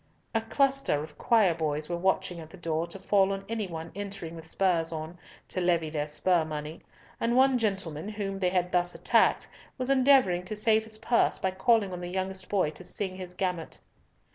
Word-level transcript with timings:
A 0.33 0.41
cluster 0.41 1.03
of 1.03 1.19
choir 1.19 1.53
boys 1.53 1.87
were 1.87 1.95
watching 1.95 2.39
at 2.39 2.49
the 2.49 2.57
door 2.57 2.87
to 2.87 2.97
fall 2.97 3.31
on 3.31 3.45
any 3.47 3.67
one 3.67 3.91
entering 3.93 4.35
with 4.35 4.47
spurs 4.47 4.91
on, 4.91 5.19
to 5.49 5.61
levy 5.61 5.91
their 5.91 6.07
spur 6.07 6.43
money, 6.43 6.81
and 7.19 7.35
one 7.35 7.59
gentleman, 7.59 8.09
whom 8.09 8.39
they 8.39 8.49
had 8.49 8.71
thus 8.71 8.95
attacked, 8.95 9.47
was 9.77 9.91
endeavouring 9.91 10.43
to 10.45 10.55
save 10.55 10.85
his 10.85 10.97
purse 10.97 11.37
by 11.37 11.51
calling 11.51 11.93
on 11.93 12.01
the 12.01 12.07
youngest 12.07 12.49
boy 12.49 12.71
to 12.71 12.83
sing 12.83 13.17
his 13.17 13.35
gamut. 13.35 13.79